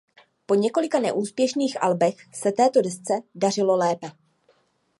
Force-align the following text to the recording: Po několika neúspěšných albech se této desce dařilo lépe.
Po 0.45 0.55
několika 0.55 0.99
neúspěšných 0.99 1.83
albech 1.83 2.15
se 2.33 2.51
této 2.51 2.81
desce 2.81 3.13
dařilo 3.35 3.75
lépe. 3.75 4.11